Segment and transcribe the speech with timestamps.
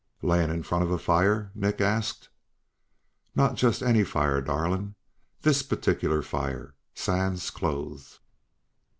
[0.23, 2.29] "Laying in front of a fire?" Nick asked.
[3.35, 4.95] "Not just any fire, darling.
[5.43, 8.19] This particular fire, sans clothes."